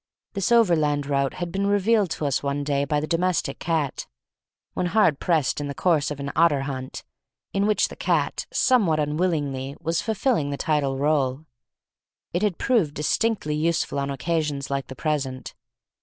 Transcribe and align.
This 0.33 0.51
overland 0.51 1.05
route 1.05 1.35
had 1.35 1.51
been 1.51 1.67
revealed 1.67 2.09
to 2.13 2.25
us 2.25 2.41
one 2.41 2.63
day 2.63 2.85
by 2.85 2.99
the 2.99 3.05
domestic 3.05 3.59
cat, 3.59 4.07
when 4.73 4.87
hard 4.87 5.19
pressed 5.19 5.61
in 5.61 5.67
the 5.67 5.75
course 5.75 6.09
of 6.09 6.19
an 6.19 6.31
otter 6.35 6.61
hunt, 6.61 7.03
in 7.53 7.67
which 7.67 7.87
the 7.87 7.95
cat 7.95 8.47
somewhat 8.51 8.99
unwillingly 8.99 9.75
was 9.79 10.01
filling 10.01 10.49
the 10.49 10.57
title 10.57 10.97
role; 10.97 11.35
and 11.41 11.45
it 12.33 12.41
had 12.41 12.57
proved 12.57 12.95
distinctly 12.95 13.53
useful 13.53 13.99
on 13.99 14.09
occasions 14.09 14.71
like 14.71 14.87
the 14.87 14.95
present. 14.95 15.53